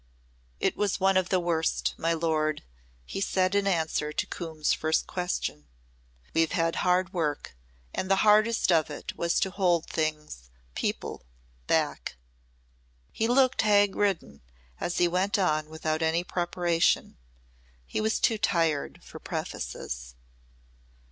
"It 0.59 0.75
was 0.75 0.99
one 0.99 1.15
of 1.15 1.29
the 1.29 1.39
worst, 1.39 1.93
my 1.95 2.11
lord," 2.11 2.63
he 3.05 3.21
said 3.21 3.53
in 3.53 3.67
answer 3.67 4.11
to 4.11 4.25
Coombe's 4.25 4.73
first 4.73 5.05
question. 5.05 5.67
"We've 6.33 6.53
had 6.53 6.77
hard 6.77 7.13
work 7.13 7.55
and 7.93 8.09
the 8.09 8.25
hardest 8.25 8.71
of 8.71 8.89
it 8.89 9.15
was 9.15 9.39
to 9.41 9.51
hold 9.51 9.85
things 9.85 10.49
people 10.73 11.23
back." 11.67 12.15
He 13.11 13.27
looked 13.27 13.61
hag 13.61 13.95
ridden 13.95 14.41
as 14.79 14.97
he 14.97 15.07
went 15.07 15.37
on 15.37 15.69
without 15.69 16.01
any 16.01 16.23
preparation. 16.23 17.19
He 17.85 18.01
was 18.01 18.19
too 18.19 18.39
tired 18.39 19.03
for 19.03 19.19
prefaces. 19.19 20.15